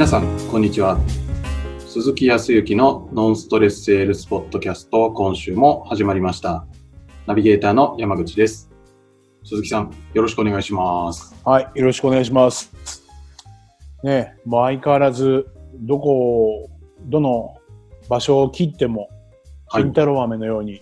[0.00, 0.98] 皆さん、こんにちは。
[1.80, 6.64] 鈴木康之のノンストレスセールスポッドキャスト、今週も始まりました。
[7.26, 8.70] ナビゲーターの山口です。
[9.44, 11.34] 鈴木さん、よろしくお願いします。
[11.44, 12.72] はい、よろしくお願いします。
[14.02, 15.46] ねえ、もう相変わらず、
[15.80, 16.70] どこを、
[17.02, 17.58] どの
[18.08, 19.10] 場所を切っても、
[19.68, 20.80] はい金太郎飴のように、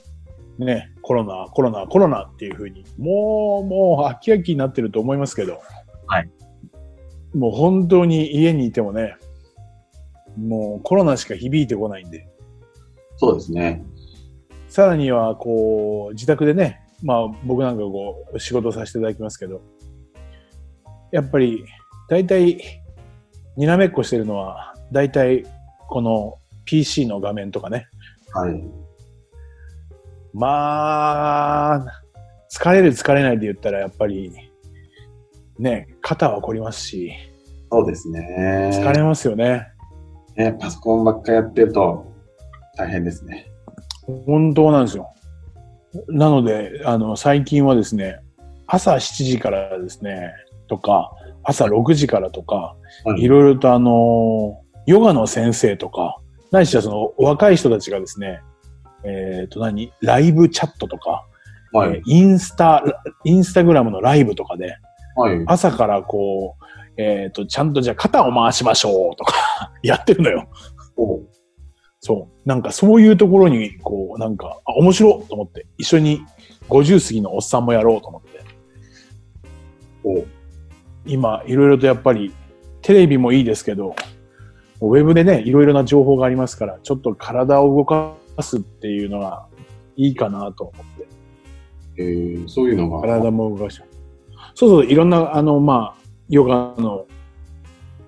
[0.59, 5.61] ね、コロナ、コロナ、コロナっていうふうに、もう、もう、秋々になってると思いますけど、
[6.07, 6.31] はい。
[7.35, 9.17] もう本当に家にいてもね、
[10.37, 12.29] もうコロナしか響いてこないんで、
[13.17, 13.85] そうですね。
[14.69, 19.61] さらには、こう、自宅でね、まあ僕なんかこう、仕事させていただきますけど、
[21.11, 21.65] やっぱり、
[22.09, 22.61] 大体、
[23.57, 25.45] にらめっこしてるのは、大体、
[25.89, 27.87] この PC の画面とかね。
[28.33, 28.63] はい。
[30.33, 31.87] まあ、
[32.53, 34.33] 疲れる疲れないで言ったら、やっぱり、
[35.59, 37.13] ね、肩は凝りますし、
[37.71, 38.71] そうですね。
[38.73, 39.69] 疲れますよね。
[40.37, 42.13] ね、パソコンばっかやってると
[42.77, 43.51] 大変ですね。
[44.07, 45.13] 本当なんですよ。
[46.09, 48.21] なので、あの、最近はですね、
[48.67, 50.33] 朝7時からですね、
[50.69, 51.11] とか、
[51.43, 56.19] 朝6時からとか、はいいろいろとあの、ヨガの先生とか、
[56.51, 58.41] ないしはその若い人たちがですね、
[59.05, 61.27] えっ、と何ライブチャットとか、
[61.73, 61.91] はい。
[61.91, 62.83] えーインスタ、
[63.25, 64.77] インスタグラムのライブとかで、
[65.19, 65.43] はい。
[65.47, 69.35] 朝からこう、えっ、と、ちゃんとじゃあ肩を回しましょうとか、
[69.83, 70.49] やってるのよ。
[70.97, 71.21] お
[72.01, 72.49] そう。
[72.49, 76.21] なんかそういうところに、こう、なんか、あ、面白いと思って、一緒に
[76.69, 78.41] 50過ぎのおっさんもやろうと思って。
[80.05, 80.25] お
[81.07, 82.33] 今、いろいろとやっぱり、
[82.83, 83.97] テレビもいいですけど、
[84.81, 89.47] ウェブでね、いろいろな情報がありますから、ちょっと体を動かすっていうのが
[89.97, 91.09] いいかなと思って。
[91.99, 93.01] えー、そういうのが。
[93.01, 93.88] 体も動かして。
[94.59, 97.07] そうそう、いろんな、あの、まあ、ヨガの、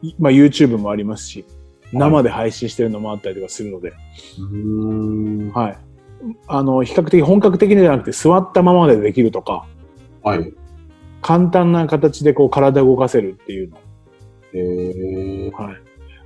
[0.03, 1.45] いまあ、YouTube もありますし、
[1.93, 5.53] 生で配信してるのもあったりとかするので、うーん。
[5.53, 5.79] はい。
[6.49, 9.65] あの、比較的本格的じゃなくて座ったままでできるとか、
[10.25, 10.53] はい。
[11.23, 13.79] 簡単な形でこう体を動かせるっていうの。
[14.53, 15.77] えー、はい。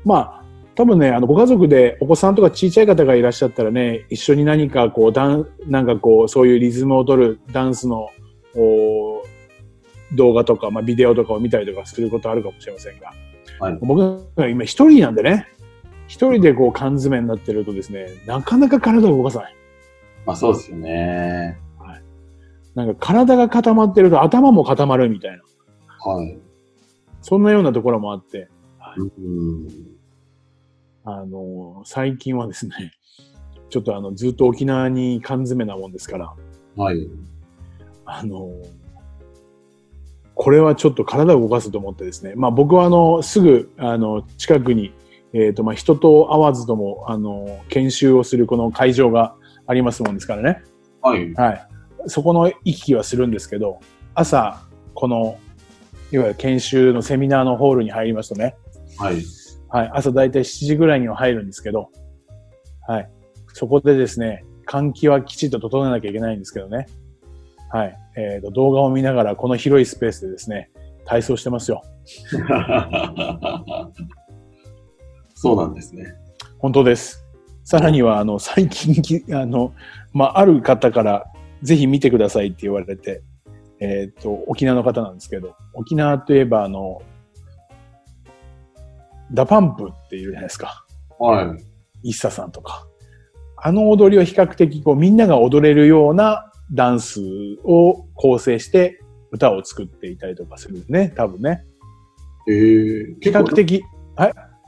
[0.07, 8.09] まあ、多分ね、あの、ご家族でお子さんとか小さい方がいらっしゃったらね、一緒に何かこう、ダン、なんかこう、そういうリズムを取るダンスの、
[8.57, 9.14] お
[10.15, 13.13] 動画とか、まあ、ビデオとかを見たりとかすることあるかもしれませんが、
[13.61, 15.49] はい僕が今一人なんでね、
[16.07, 19.55] 一人でこう缶詰になってるとですね、なかなか体を動かさない。
[20.27, 21.59] まあそうですよね。
[22.75, 25.43] なんか体が固まってると頭も固まるみたいな。
[26.13, 26.39] はい。
[27.23, 28.49] そんなようなところもあって、
[28.97, 29.69] うん。
[31.05, 32.93] あの、最近はですね、
[33.71, 36.35] ちょっとあの、ずっと沖縄に缶詰なもんですから、
[36.77, 37.09] はい。
[38.05, 38.51] あの、
[40.35, 44.93] これはちょっと体を動かすと思ってですね、まあ僕はあの、すぐ、あの、近くに、
[45.33, 49.37] えっ、と、まあ人と会わずとも、あの、研修をするこの会場が
[49.67, 50.63] ありますもんですからね。
[51.03, 51.33] はい。
[51.35, 51.69] はい。
[52.07, 53.81] そこの行き来はするんですけど、
[54.15, 54.63] 朝、
[54.95, 55.39] この、
[56.13, 58.57] いわゆる研修のセミナーのホールに入りますとね、
[58.99, 59.23] はい。
[59.69, 61.91] はい、朝だいたい7時ぐらいには入るんですけど、
[62.87, 63.11] はい。
[63.53, 66.87] そこでですね、換気はきちっと整えなきゃいけないんですけどね。
[67.71, 67.99] はい。
[68.17, 70.71] えっ、と、動画を見ながら、この広いスペースでですね、
[71.05, 71.83] 体操してますよ。
[75.35, 76.15] そうなんですね。
[76.59, 77.25] 本当です。
[77.65, 79.73] さらには、あの、最近き、 あの、
[80.13, 81.25] まあ、ある方から、
[81.63, 83.23] ぜひ見てくださいって言われて、
[83.81, 87.03] えっ、と、沖縄の方なんですけど、沖縄といえば、あの、
[89.33, 90.85] DA PUMP っていうじゃないですか。
[91.19, 91.57] は
[92.03, 92.11] い。
[92.11, 92.87] イッサさんとか。
[93.57, 97.21] あの踊りは比較的こうみんなが踊れるようなダンス
[97.65, 101.65] を構成して歌を作っていたりとかするね、多分ね。
[102.49, 103.83] えー、比較的。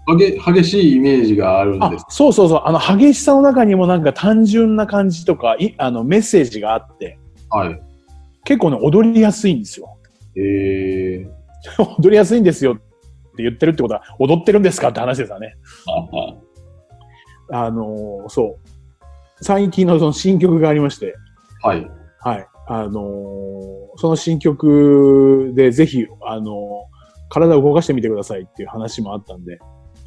[0.08, 2.62] 激激しいイメージがあるんあです。、そうそうそう。
[2.64, 7.18] あの激しさの中にもなんか単純な感じとか、いあのメッセージがあって、
[7.50, 7.82] はい。
[8.44, 9.98] 結構ね、踊りやすいんですよ。
[10.36, 11.28] えー、
[11.98, 12.76] 踊りやすいんですよっ
[13.36, 15.56] て言ってるってことは、踊ってるんですかって話ですよね。
[17.50, 18.68] あのーそう。
[19.42, 21.14] 最近のその新曲がありまして、
[21.62, 21.90] はい。
[22.26, 22.48] はい。
[22.66, 26.96] あのーその新曲でぜひ、あのー
[27.28, 29.58] 体を動かしてみてくださいっていう話もあったんで、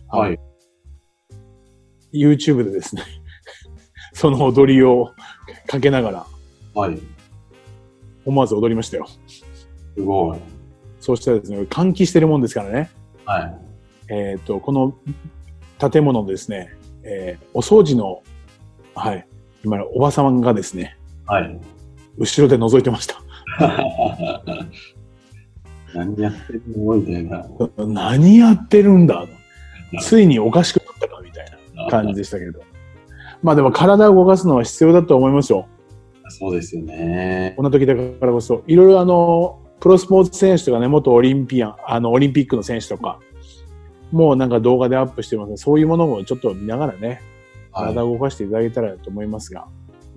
[0.10, 0.40] はい。
[2.14, 3.04] YouTube でですね、
[4.14, 5.14] その踊りを
[5.66, 6.26] かけながら
[6.76, 7.00] はい。
[8.26, 9.08] 思わず踊りましたよ。
[9.28, 10.40] すごい。
[11.00, 12.90] そうしたらですね、換気してるもんですからね、
[13.24, 13.58] はい。
[14.10, 14.94] えっ、と、この
[15.90, 18.24] 建物ですね、えーお掃除の、
[18.94, 19.26] はい、
[19.64, 21.60] 今のおばさんがですね、はい。
[22.20, 23.16] 後ろで覗いてました。
[25.96, 27.48] 何やってるのみたいな。
[27.78, 29.26] 何やってるんだ？
[30.02, 31.46] ついにおかしくなったかみたい
[31.76, 32.62] な感じでしたけど。
[33.42, 35.68] まあでも体を動かすのは必要だと思いますよ。
[36.28, 37.54] そうですよね。
[37.56, 38.64] こんな時だからこそ。
[38.68, 43.20] いろいろあの、プロスポーツ選手とかね、元オリンピアン、あの、オリンピックの選手とか、
[44.12, 47.22] もうなんか動画でアップしてますそういうものもちょっと見ながらね、
[47.72, 49.68] 体を動かしていただけたらと思いますが。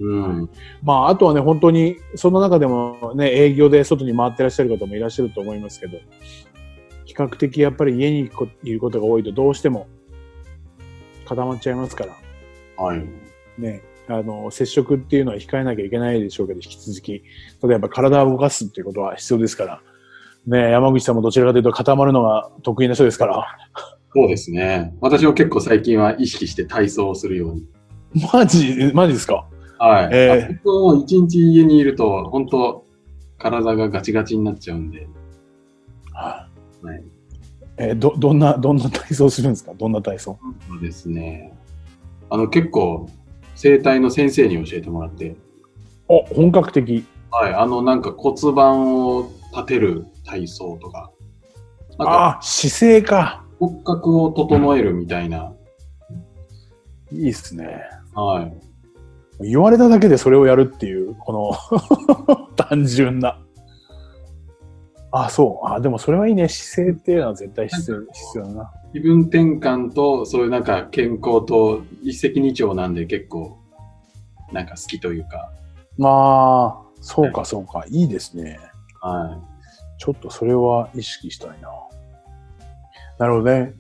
[0.01, 0.51] うん。
[0.83, 5.99] まあ、あとはね、本当に、その中でもね、営業で外に回ってらっしゃる方もいらっしゃると思いますけど、
[7.05, 8.31] 比較的やっぱり家に
[8.63, 9.87] いることが多いとどうしても
[11.27, 12.17] 固まっちゃいますから、
[12.83, 13.05] はい。
[13.59, 17.23] ね、あの、接触っていうのは控えなきゃいけないでしょうけど、引き続き、
[17.63, 19.83] 例えば体を動かすっていうことは必要ですから、
[20.47, 23.47] ね、山口さんもどちらかというと固まるのが得意な人ですから、
[24.15, 24.95] そうですね。
[25.01, 27.67] 私も結構最近は意識して体操をするように。
[28.33, 29.47] マジ、マジですか？
[29.85, 30.09] はい。
[30.13, 32.85] えーもう一日家にいると、本当
[33.39, 35.09] 体がガチガチになっちゃうんで。
[36.13, 36.49] は
[36.85, 37.05] い。
[37.79, 39.75] えーど、どんな、どんな体操するんですか？
[39.75, 40.39] どんな体操？
[40.69, 41.53] そうですね。
[42.31, 43.09] あの、結構、
[43.57, 45.35] 整体の先生に教えてもらって、
[46.07, 47.05] お、本格的。
[47.33, 47.53] はい。
[47.53, 51.11] あの、なんか骨盤を立てる体操とか、
[51.99, 53.45] なんかああ、姿勢か。
[53.59, 55.53] 骨格を整えるみたいな、
[57.11, 57.81] いいっすね。
[58.15, 58.72] はい。
[59.49, 61.57] 言われただけでそれをやるっていう、こ
[62.27, 63.39] の 単純な。
[65.11, 65.67] あ、そう。
[65.69, 66.49] あ、でもそれはいいね。
[66.49, 68.73] 姿勢っていうのは絶対必要必要だな。
[68.93, 73.59] 気分転換と、そういうなんか健康と一石二鳥なんで結構、
[74.53, 75.51] なんか好きというか、
[75.99, 77.85] まあ、そうかそうか。
[77.89, 78.59] いいですね。
[79.01, 79.39] は
[79.99, 81.69] ちょっとそれは意識したいな。
[83.19, 83.75] なるほどね。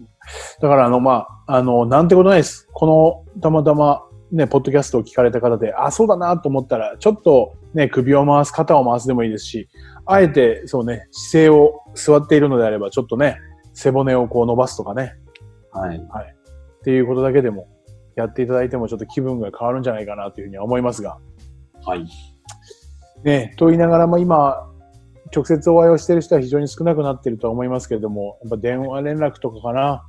[0.60, 2.68] だからあの、まあ、あの、なんてことないです。
[2.72, 9.68] この、たまたま、ね、ポッドキャストを聞かれた方で、あ、そうだなと思ったら、ちょっとね、首を回す、肩を回すでもいいですし、
[10.06, 13.36] あえて、そうね、姿勢を座っているのであれば、ちょっとね、
[13.74, 15.14] 背骨をこう伸ばすとかね、
[15.92, 15.98] い。
[16.08, 16.34] はい。
[16.80, 17.68] っていうことだけでも、
[18.16, 21.18] やっていただいてもちょっと気分が変わるんじゃないかなというふうには思いますが。
[21.84, 22.06] はい。
[23.22, 24.68] ね、と言いながらも今、
[25.34, 30.06] 直接お会いをしている人は非常に少なくなっているとは思いますけれども、やっぱ電話連絡とかかな。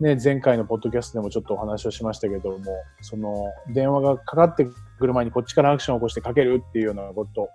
[0.00, 2.64] ね、前回のポッドキャストでもちょっとお話をしましたけども、
[3.00, 4.66] その電話がかかって
[4.98, 7.48] くる前にこっちからアクションを起こしてかけるっていうようなこと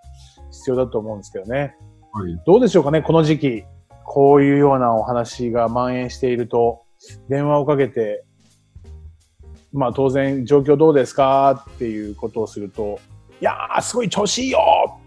[0.52, 1.76] 必要だと思うんですけどね。
[2.12, 2.42] はい。
[2.46, 3.64] どうでしょうかね、この時期、
[4.06, 6.82] こういうようなお話が蔓延していると、
[7.30, 8.24] 電話をかけて、
[9.72, 13.00] まあ当然状況どうですかっていうことをすると、
[13.40, 14.60] いやー、すごい調子いいよ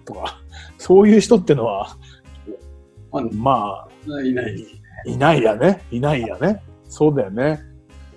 [0.05, 0.41] とか、
[0.79, 1.97] そういう人ってのは、
[3.13, 4.67] ままあ、いない。
[5.07, 5.83] あ、いないやね。
[5.91, 6.63] いないやね。
[6.89, 7.61] そうだよね。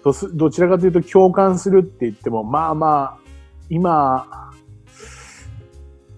[0.03, 3.17] どすどちらかというと共感するって言っても、まあまあ、
[3.69, 4.51] 今、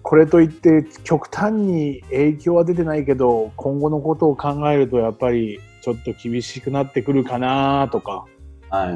[0.02, 8.26] これといって極端に影響は出てないけど、今後のことを考えるとやっぱりちょっと厳しくなってくるかなとか、
[8.70, 8.92] は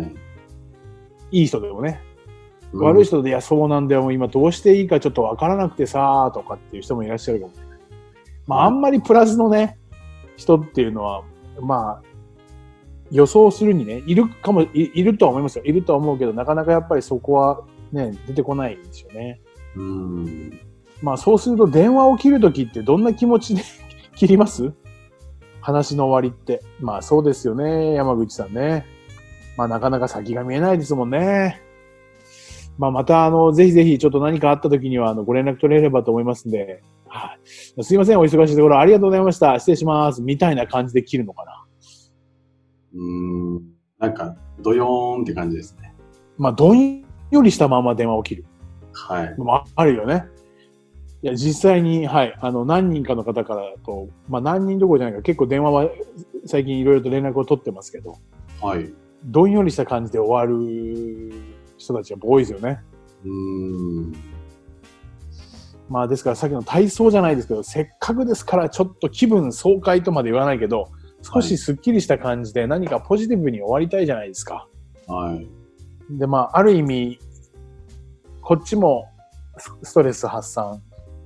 [1.31, 1.41] い。
[1.41, 2.01] いい人でもね、
[2.73, 7.79] 悪い人で、いや、そうなんだよ、今どうしていいかちょっとわからなくてさ、とかっていう人もいらっしゃるかもしれない。
[8.47, 9.79] まあ、あんまりプラスのね、
[10.37, 11.23] 人っていうのは、
[11.61, 12.14] まあ、
[13.11, 15.65] 予想するにね、いるかも、いいるとは思いますよ。
[15.65, 17.63] いるとは思うけど、なかなかやっぱりそこは
[17.93, 19.41] ね、出てこないんですよね。
[19.77, 20.61] うん。
[21.03, 23.63] まあ、そうすると電話を切るときってどんな気持ちで
[24.17, 24.73] 切ります？
[25.61, 26.63] 話の終わりって。
[26.81, 28.85] まあ、そうですよね、山口さんね。
[29.57, 31.61] まあ、なかなか先が見えないですもんね。
[32.77, 37.85] まあ、また、あの、ぜひぜひ、ちょっと何かあった時には、あの、ご連絡取れればと思いますんで、はい。
[37.85, 39.59] すいません、お忙しいところ、ありがとうございました。
[39.61, 40.23] 失礼します。
[40.23, 41.64] みたいな感じで切るのかな。
[42.95, 43.63] うん。
[43.99, 45.95] なんか、ドヨーンって感じですね。
[46.37, 48.45] まあ、どんよりしたまま電話を切る。
[48.93, 49.35] はい。
[49.39, 50.27] まあ、あるよね。
[51.23, 55.89] いや、実際に、はい、あの、何人かの方からと、まあ、何人どころじゃないか、結構電話は
[56.47, 58.17] 最近いろいろと連絡を取ってますけど、
[58.61, 58.93] はい。
[59.25, 61.33] どんよりした感じで終わる
[61.79, 62.81] 人たちが多いですよね。
[63.25, 64.13] うん。
[65.89, 70.91] まあ、ですからさっきの体操じゃないですけど、せっかくですからちょっと気分爽快とまで言わないけど、
[71.25, 74.69] 少しスッキリした感じで何かポジティブに終わりたいじゃないですか。
[75.07, 75.49] はい。
[76.11, 77.19] で、まあ、ある意味、
[78.43, 79.07] こっちも
[79.57, 80.83] スストレス発散。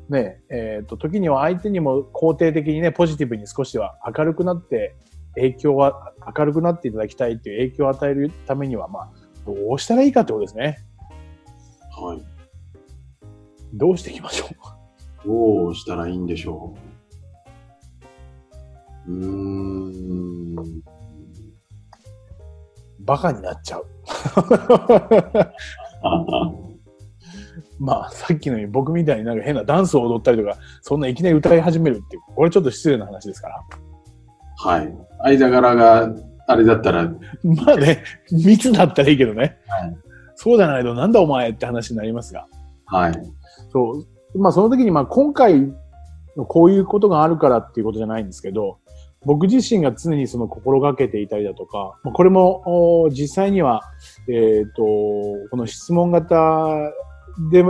[0.08, 4.94] ね、えっ、と、時には相手にも肯定的にね、ポジティブに少しは明るくなって、
[5.34, 9.10] 影響は、明るくなっていただきたいっていう影響を与えるためには、まあ、
[9.44, 10.78] どうしたらいいかってことですね。
[11.90, 12.22] はい。
[13.74, 14.46] どうしていきましょ
[15.24, 15.28] う？
[15.28, 16.87] どうしたらいいんでしょう？
[19.08, 20.56] うーん。
[23.00, 23.86] バカになっちゃう。
[27.80, 33.60] まあ、さっきのように僕みたいになんか変なダンスを踊ったりとか、そんないきなり歌い始めるっていう、これちょっと失礼な話ですから。
[34.56, 34.96] はい。
[35.20, 36.12] 間柄が
[36.46, 39.58] あれだったら、まあね、密だったらいいけどね。
[39.68, 39.96] はい
[40.40, 42.46] そうじゃないと、なんだお前って話になりますが。
[42.86, 43.12] はい。
[43.72, 44.38] そう。
[44.38, 45.74] まあその時に、まあ今回
[46.36, 48.78] のこういうことがあるからっていうことじゃないんですけど、
[49.28, 53.82] 僕自身が常にその心がけていたりだとか、これも実際には、
[54.26, 56.78] えっ、と、この質問型
[57.50, 57.62] で、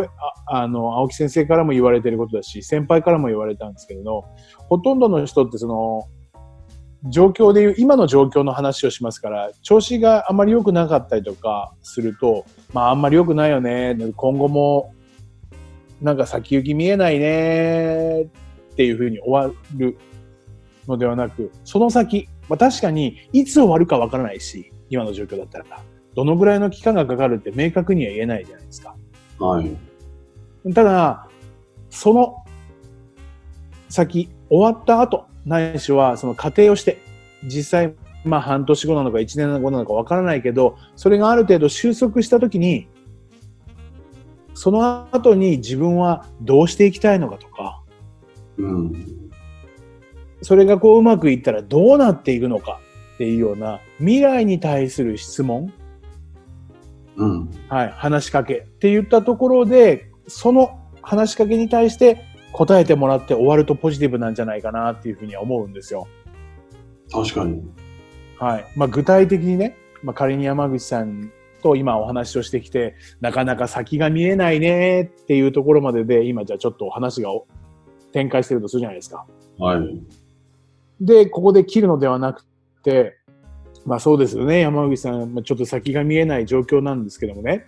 [0.46, 4.22] ああの、青木先生からも言われてることだし、先輩からも言われたんですけれど、
[4.68, 6.04] ほとんどの人ってその、
[7.10, 14.94] 状況でいう、今の状況の話をしますから、調子があまり良くなかったりとかすると、まああんまり良くないよね、今後も
[16.00, 18.28] なんか先行き見えないねっ
[18.76, 19.98] ていうふうに終わる
[20.88, 25.64] のではなく、その先、まあ確かにいつ終わるかわからないし、今の状況だったら、
[26.14, 28.96] どのぐらいの期間がかかるって明確には言えないじゃないですか。
[29.38, 29.76] はい。
[30.74, 31.28] ただ、
[31.90, 32.44] その
[33.88, 36.98] 先、終わった後、ないしはその過程をして、
[37.44, 42.88] 実際、まあ半年後なのか一年後なのかわからないけど、それがある程度収束したときに、
[44.54, 47.82] その後に自分はどうしていきたいのかとか、
[48.56, 49.27] うん。
[50.42, 52.80] それがこううまくいったらどうなっていくのか
[53.14, 55.72] っていうような未来に対する質問、
[57.16, 57.50] うん。
[57.68, 66.06] はい、話しかけって言ったところで、その話しかけに対して答えてもらって終わるとポジティブなんじゃないかなっていうふうには思うんですよ。
[67.12, 67.62] 確かに。
[68.38, 68.64] はい。
[68.76, 77.30] まあ具体的にね、まあ仮に山口さんと今お話をしてきて、なかなか先が見えないねっていうところまでで、今じゃあちょっとお話が
[78.12, 79.26] 展開してるとするじゃないですか。
[79.58, 79.80] はい。
[81.00, 82.44] で、ここで切るのではなく
[82.82, 83.16] て、
[83.86, 87.66] まあそうですよね、山口さん、まあちょっと先が見えない状況なんですけどもね。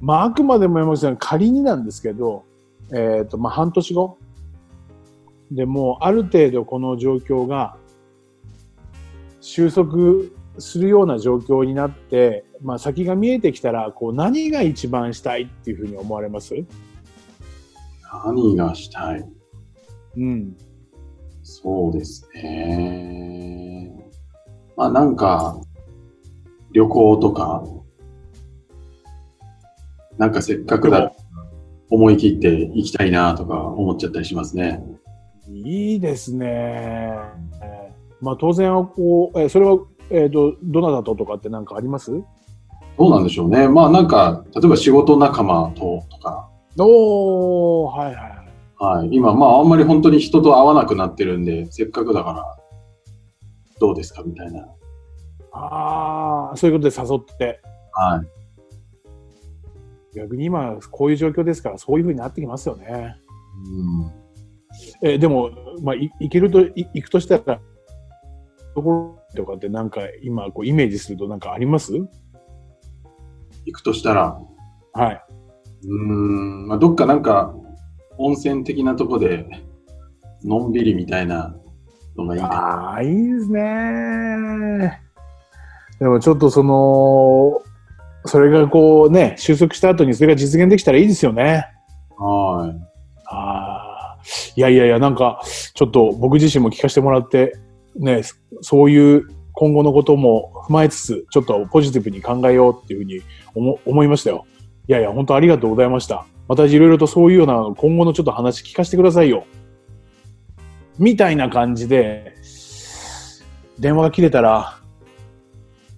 [0.00, 2.44] まああくまでも山口さん仮になんですけど、
[2.92, 4.18] えっ、と、まあ半年後
[5.50, 7.76] でもうある程度この状況が
[9.40, 9.96] 収束
[10.58, 16.54] するような状況になって、まあ先が見えてきたら、こう何が一番したいっていうふうに思われます？
[18.24, 19.24] 何がしたい？
[20.16, 20.56] うん。
[21.48, 24.10] そうですね。
[24.76, 25.60] まあなんか、
[26.72, 27.62] 旅行とか、
[30.18, 31.12] なんかせっかくだ、
[31.88, 34.84] 思い切って行きたいなとか思っちゃったりしますね。
[35.48, 36.46] いいですね。
[37.62, 39.78] えーまあ当然はこう、えーそれは、
[40.10, 42.10] えっ、と、どなたととかって何かあります？
[42.98, 43.68] どうなんでしょうね。
[43.68, 46.48] まあなんか、例えば仕事仲間ととか、
[46.78, 48.35] おー、はいはい
[48.78, 48.98] はい。
[48.98, 49.08] はい。
[49.12, 52.44] 今、まああんまり本当に人と会わなくなってるんで、せっかくだから、
[53.80, 54.22] どうですか？
[54.22, 54.66] みたいな。
[55.52, 57.60] ああ、そういうことで誘って。
[57.92, 58.26] はい。
[60.16, 63.16] 逆に今、こういう状況ですから、そういうふうになってきますよね。
[63.66, 64.12] うん。
[65.02, 65.50] えーでも、
[65.82, 67.60] まあ、い行けると、い行くとしたら、
[68.74, 71.92] ところとかってなんか今、こう、イメージするとなんかあります？
[73.64, 74.38] 行くとしたら、
[74.92, 75.22] はい。
[75.84, 77.54] うーん、まあ、どっかなんか、
[78.18, 79.46] 温泉的なとこで、
[80.44, 81.54] のんびりみたいな
[82.16, 85.00] のがいいかああ、いいですね。
[85.98, 87.62] でもちょっとその、
[88.26, 91.66] それがこうね、収束した後にそれが実現できたらいいですよね。
[92.18, 92.24] な。
[92.26, 92.70] はい。
[93.26, 94.18] ああ、
[94.56, 95.40] いやいやいや、なんか、
[95.74, 97.56] ちょっと僕自身も聞かせてもらって、
[97.96, 98.22] ね、
[98.60, 103.20] そういう今後のことも踏まえつつ、ちょっとポジティブに考えようっていうふうに
[103.54, 104.44] 思思いましたよ。
[104.86, 106.26] いやいや、本当ありがとうございました。
[106.48, 109.46] またいろいろとそういうような今後のちょっと話聞かせてくださいよ。
[110.98, 112.34] みたいな感じで、
[113.78, 114.78] 電話が切れたら、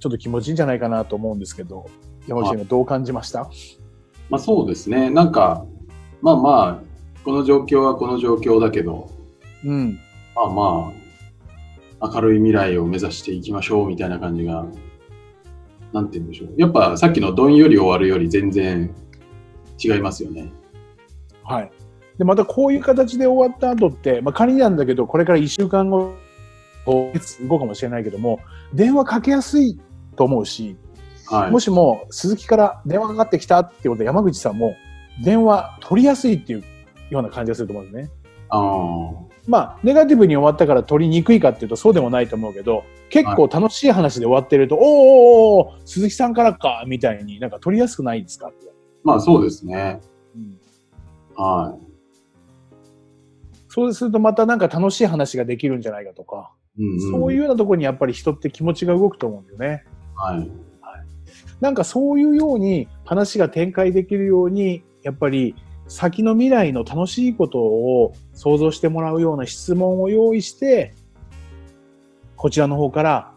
[0.00, 1.86] ちょっと気持ちいいんじゃないかなと思うんですけど、
[2.26, 3.50] 山口さんがどう感じました？
[4.30, 5.10] まあそうですね。
[5.10, 5.64] なんか、
[6.22, 6.82] まあまあ、
[7.24, 9.10] この状況はこの状況だけど、
[9.64, 10.00] うん。
[10.34, 10.92] まあま
[12.00, 14.66] あ、明るい未来を目指していきましょうみたいな感じが、
[15.92, 16.54] なんて言うんでしょう。
[16.56, 18.94] やっぱさっきのどんより終わるより全然
[19.82, 20.52] 違いますよね。
[21.44, 21.70] はい。
[22.18, 26.14] で、またこういう形で終わった後って、まあ仮になんだけど、これから1週間後、
[26.86, 28.40] 5月後かもしれないけども、
[28.72, 29.78] 電話かけやすい
[30.16, 30.76] と思うし、
[31.26, 31.60] はいも。
[31.60, 34.74] しも鈴木から電話かかってきたってことで山口さんも
[35.22, 36.64] 電話取りやすいっていう
[37.10, 38.10] ような感じがすると思うんですね。
[38.48, 39.28] ああ。
[39.46, 48.48] まあ、ネガティブに終わったから取りにくいかっていうとそうでもないと思うけど、結構楽しい話で終わってると、おーおーおー鈴木さんからか、みたいになんか取りやすくないですか？
[48.48, 48.67] って。
[49.04, 50.00] まあそうですね。
[50.34, 50.58] うん
[51.36, 51.78] は
[53.68, 56.82] そうするとまたなんか楽しい話ができるんじゃないかとか、い。
[56.82, 57.10] うん、うん。
[57.12, 59.84] そういうようなところにやっぱり人って気持ちが動くと思うんだよね。
[60.14, 60.50] はい。
[61.60, 65.54] なんかそういうように話が展開できるように、やっぱり
[65.86, 70.94] 先の未来の楽しいことを想像してもらうような質問を用意して、
[72.36, 73.32] こちらの方から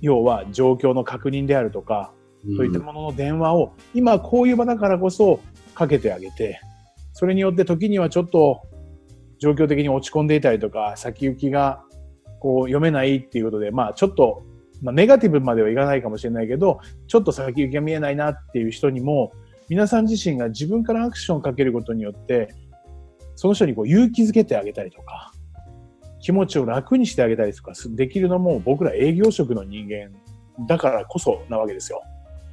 [0.00, 2.12] 要は状況の確認であるとか、
[2.56, 5.40] そういったものの電話を、今こういう場だからこそ
[5.74, 6.60] かけてあげて、
[7.12, 8.62] それによって時にはちょっと
[9.38, 11.82] 状況的に落ち込んでいたりとか、先行きが
[12.40, 14.42] こう読めないっていうことで、まあちょっと、
[14.82, 19.32] まあネガティブまではいかないかもしれないけど、ちょっと先行きが見えないなっていう人にも、
[19.68, 22.54] 皆さん自身が自分からアクションをかけることによって、
[23.36, 25.32] その人にこう勇気づけてあげたりとか、
[26.20, 30.10] 気持ちを楽にしてあげたりとかできるのも僕ら営業職の人間
[30.66, 32.02] だからこそなわけですよ。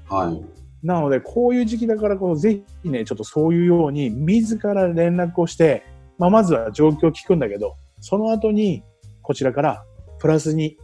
[0.10, 0.86] はい。
[0.86, 5.84] なので、こういう時期だからこそ、ぜひね、ちょっとそういうように、自ら連絡をして、
[6.18, 8.84] まあ、まずは状況を聞くんだけど、その後に、
[9.22, 9.84] こちらから
[10.20, 10.78] プラスに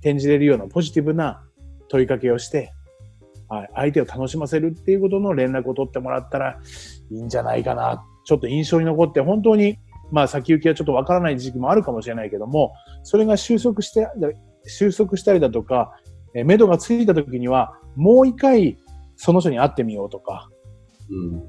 [0.00, 1.42] 転じれるようなポジティブな
[1.88, 2.72] 問いかけをして、
[3.48, 6.58] はい、相手を楽しませるっていうことの連絡を取ってもらったら
[7.10, 8.04] いいんじゃないかな。
[8.24, 9.78] ちょっと印象に残って、本当に、
[10.10, 14.08] まあ先行きはちょっとわからない時期もあるかもしれないけども、それが収束して、
[14.66, 15.92] 収束したりだとか、
[16.34, 18.76] え目処がついた時には、もう一回
[19.16, 20.50] その人に会ってみようとか、
[21.10, 21.42] うん、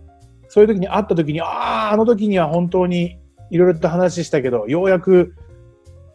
[0.48, 3.18] そういう時に会った時に、ああ、あの時には本当に
[3.50, 5.36] いろいろと話したけど、ようやく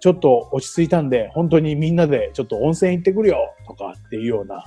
[0.00, 4.64] ちょっと落ち着いたんで、本当にみんなでちょっと温泉行ってくるよとかっていうような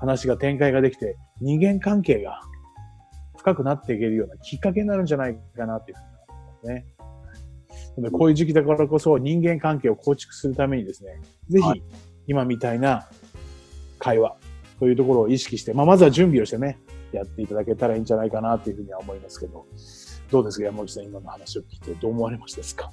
[0.00, 2.40] 話が展開ができて、人間関係が
[3.36, 8.04] 深くなっていけるようなきっかけになるんじゃないかなっていうふうに思いますね。
[8.04, 11.82] でこういう時期だからこそ人間関係を構築するためにですね、ぜひ
[12.26, 13.08] 今みたいな
[13.98, 14.36] 会話、
[14.80, 16.78] というところを意識して、まあ、まずは準備をしてね、
[17.12, 19.66] やっていただけたらいいんじゃないかなというふうには思いますけど、
[20.30, 22.90] どうですか、山口さん、今の話を聞いて、どう思われましたですか？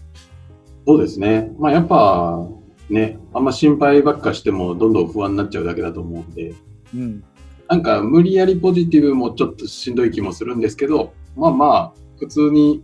[0.85, 1.51] そうですね。
[1.57, 2.47] まあ、やっぱ、
[2.89, 6.53] ね、あんま心配ばっかしても、どんどん不安になっちゃうだけだと思うんで、
[6.93, 7.23] うん、
[7.67, 12.83] なんか無理やりポジティブもちょっとしんどい気もするんですけど、まあまあ、普通に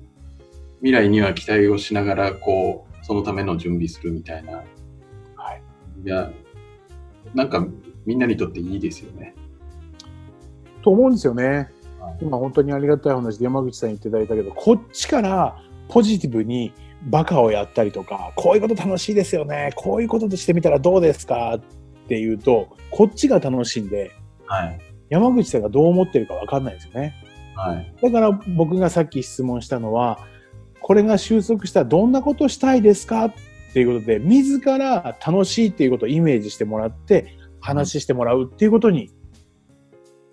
[0.79, 4.63] 未来には期待をしながら、こう、そのための準備するみたいな。
[5.35, 5.61] はい。
[6.03, 6.31] いや、
[7.37, 7.63] なんか
[8.07, 9.35] みんなにとっていいですよね。
[10.81, 11.69] と思うんですよね。
[12.19, 16.73] 今本当にありがたい話で山口さん言っていただいたけど、こっちからポジティブに
[17.03, 19.69] バカをやったりとか、こういうこと楽しいですよね。
[19.75, 24.11] こういうこととしてみたらどうですかっていうと、こっちが楽しんで、
[24.47, 27.13] はい、山口さんがどう思ってるかわかんないですよね。
[27.55, 30.17] はい、だから僕がさっき質問したのは、
[30.81, 33.33] これが収束したらどんなことしたいですかっ
[33.73, 39.11] ていうことで、自ら楽しいっていうことをイメージしてもらって、話してもらうっていうことに、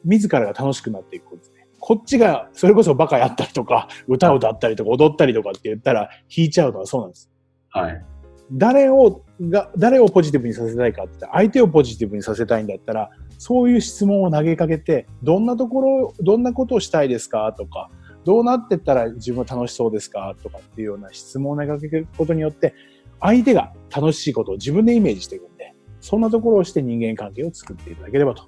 [0.05, 1.67] 自らが楽しくなっていくんですね。
[1.79, 7.31] こっちが、それこそバカやったりとか、歌を歌ったりとか、踊ったりとかって言ったら、弾いちゃうのはそうなんです。
[7.71, 8.05] はい。
[8.53, 17.91] 誰を、が、誰をポジティブにさせたいかって、相手をポジティブにさせたいんだったら、そういう質問を投げかけて、どんなところ、どんなことをしたいですかとか、
[18.25, 22.75] どうなってったら自分は楽しそうですかとかっていうような質問を投げかけることによって、
[23.21, 28.45] 相手が楽しいことを自分でイメージしていくんで、そんなところをして人間関係を作っていただければと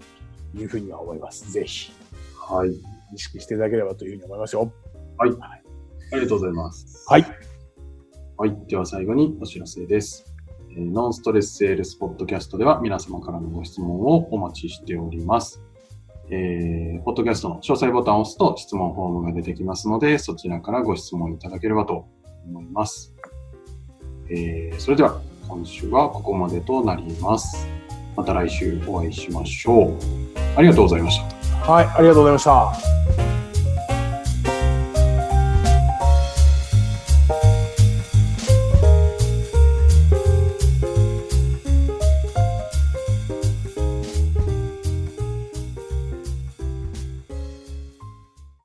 [0.54, 1.50] いうふうには思います。
[1.50, 1.92] ぜひ。
[2.36, 2.70] はい。
[3.14, 4.70] 意識していただければというふうに思いますよ。
[5.18, 5.30] はい。
[5.30, 7.04] はい、ありがとうございます。
[7.08, 7.26] はい。
[8.36, 8.56] はい。
[8.68, 10.34] では最後にお知らせです。
[10.70, 15.62] えー、ノンストレスセールスポッドキャストでは皆様からのご質問をお待ちしております。
[16.28, 22.06] えー、ポッドキャストの詳細ボタンを押すと質問フォームが出てきますので、そちらからご質問いただければと
[22.44, 23.15] 思います。
[24.30, 27.66] えー、それでは今週はここまでとなります。
[28.16, 29.96] また来週お会いしましょう。
[30.56, 31.72] ありがとうございました。
[31.72, 33.35] はい、ありがとうございました。